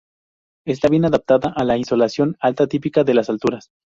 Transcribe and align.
Está 0.65 0.87
bien 0.87 1.05
adaptada 1.05 1.53
a 1.55 1.63
la 1.63 1.77
insolación 1.77 2.35
alta 2.39 2.65
típica 2.65 3.03
de 3.03 3.13
las 3.13 3.29
alturas. 3.29 3.69